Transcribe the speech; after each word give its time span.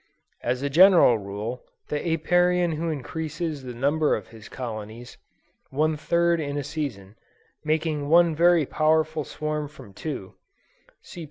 As 0.41 0.63
a 0.63 0.69
general 0.71 1.19
rule, 1.19 1.61
the 1.89 1.99
Apiarian 2.13 2.71
who 2.71 2.89
increases 2.89 3.61
the 3.61 3.75
number 3.75 4.15
of 4.15 4.29
his 4.29 4.49
colonies, 4.49 5.17
one 5.69 5.95
third 5.95 6.39
in 6.39 6.57
a 6.57 6.63
season, 6.63 7.15
making 7.63 8.09
one 8.09 8.33
very 8.35 8.65
powerful 8.65 9.23
swarm 9.23 9.67
from 9.67 9.93
two, 9.93 10.33
(See 11.03 11.19
p. 11.19 11.19